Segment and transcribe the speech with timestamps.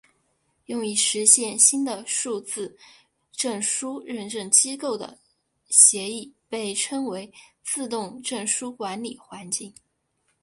[0.65, 2.75] 用以实现新的数字
[3.31, 5.19] 证书认证机构的
[5.69, 7.31] 协议被称为
[7.63, 9.71] 自动证书管理环境。